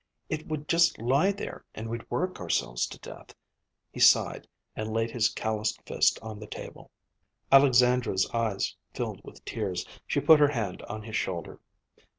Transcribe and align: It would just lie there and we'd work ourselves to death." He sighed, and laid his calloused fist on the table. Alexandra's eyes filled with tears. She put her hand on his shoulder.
It 0.29 0.47
would 0.47 0.67
just 0.67 0.97
lie 0.97 1.31
there 1.31 1.63
and 1.75 1.87
we'd 1.87 2.09
work 2.09 2.39
ourselves 2.41 2.87
to 2.87 2.97
death." 2.97 3.35
He 3.91 3.99
sighed, 3.99 4.47
and 4.75 4.91
laid 4.91 5.11
his 5.11 5.29
calloused 5.29 5.79
fist 5.85 6.17
on 6.23 6.39
the 6.39 6.47
table. 6.47 6.89
Alexandra's 7.51 8.27
eyes 8.33 8.75
filled 8.95 9.21
with 9.23 9.45
tears. 9.45 9.85
She 10.07 10.19
put 10.19 10.39
her 10.39 10.47
hand 10.47 10.81
on 10.89 11.03
his 11.03 11.15
shoulder. 11.15 11.59